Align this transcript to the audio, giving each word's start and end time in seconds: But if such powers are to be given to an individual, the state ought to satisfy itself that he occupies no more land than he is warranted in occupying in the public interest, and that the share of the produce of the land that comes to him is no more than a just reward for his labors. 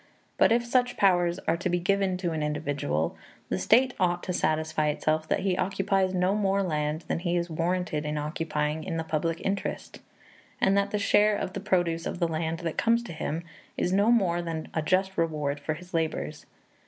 But 0.39 0.51
if 0.51 0.65
such 0.65 0.97
powers 0.97 1.37
are 1.47 1.57
to 1.57 1.69
be 1.69 1.77
given 1.77 2.17
to 2.25 2.31
an 2.31 2.41
individual, 2.41 3.15
the 3.49 3.59
state 3.59 3.93
ought 3.99 4.23
to 4.23 4.33
satisfy 4.33 4.87
itself 4.87 5.27
that 5.27 5.41
he 5.41 5.55
occupies 5.55 6.11
no 6.11 6.33
more 6.33 6.63
land 6.63 7.01
than 7.01 7.19
he 7.19 7.37
is 7.37 7.51
warranted 7.51 8.03
in 8.03 8.17
occupying 8.17 8.83
in 8.83 8.97
the 8.97 9.03
public 9.03 9.39
interest, 9.45 9.99
and 10.59 10.75
that 10.75 10.89
the 10.89 10.97
share 10.97 11.35
of 11.37 11.53
the 11.53 11.59
produce 11.59 12.07
of 12.07 12.17
the 12.17 12.27
land 12.27 12.61
that 12.61 12.79
comes 12.79 13.03
to 13.03 13.13
him 13.13 13.43
is 13.77 13.93
no 13.93 14.09
more 14.11 14.41
than 14.41 14.69
a 14.73 14.81
just 14.81 15.15
reward 15.19 15.59
for 15.59 15.75
his 15.75 15.93
labors. 15.93 16.47